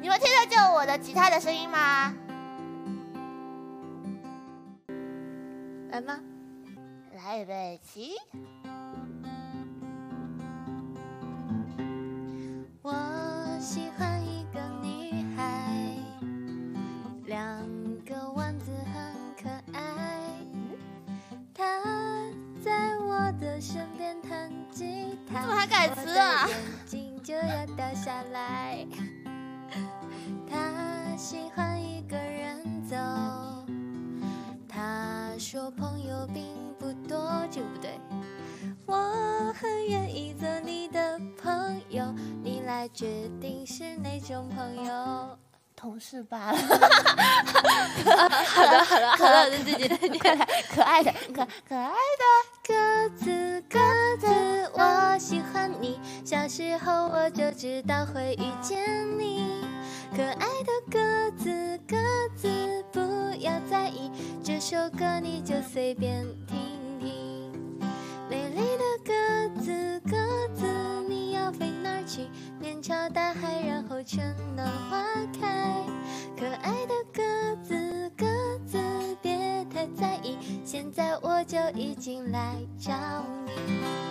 [0.00, 2.14] 你们听得见我的吉他的声音吗？
[5.90, 6.18] 来吗？
[7.14, 8.14] 来，预备起。
[12.80, 15.94] 我喜欢一个女孩，
[17.26, 17.62] 两
[18.06, 20.18] 个丸子很可爱。
[21.52, 21.62] 她
[22.64, 26.56] 在我的身边弹吉他，怎么还改词啊眼
[26.86, 28.86] 睛就要掉下来。
[31.20, 32.96] 她喜欢一个人走，
[34.66, 36.42] 他说朋友并
[36.78, 37.90] 不多，这个不对。
[38.86, 42.06] 我很愿意做你的朋友，
[42.42, 45.38] 你来决定是哪种朋友。
[45.76, 46.56] 同事罢了，
[48.46, 50.18] 好的，好的，好的，对对对对对。
[50.74, 52.24] 可爱的，可可爱的。
[52.66, 53.78] 鸽子，鸽
[54.18, 54.26] 子，
[54.72, 56.00] 我喜欢你。
[56.24, 59.68] 小时候我就知道会遇见你。
[64.70, 66.56] 首歌你就随便听
[67.00, 67.10] 听。
[68.30, 70.16] 美丽的鸽子，鸽
[70.54, 70.64] 子，
[71.08, 72.28] 你要飞哪儿去？
[72.60, 75.04] 面朝大海，然后春暖花
[75.40, 75.82] 开。
[76.38, 78.24] 可爱的鸽子，鸽
[78.64, 78.78] 子，
[79.20, 82.92] 别太在意，现在我就已经来找
[83.46, 84.09] 你。